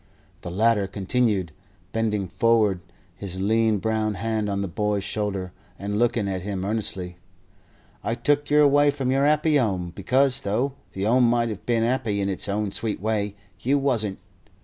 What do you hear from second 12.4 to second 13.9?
own sweet way, you